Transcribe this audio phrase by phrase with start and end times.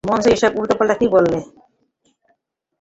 [0.03, 1.37] মঞ্চে এসব উলটাপালটা কী বললে?